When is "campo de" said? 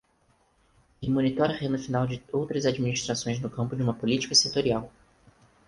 3.51-3.83